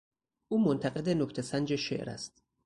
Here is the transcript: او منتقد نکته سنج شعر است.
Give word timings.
او 0.47 0.57
منتقد 0.59 1.09
نکته 1.09 1.41
سنج 1.41 1.75
شعر 1.75 2.09
است. 2.09 2.43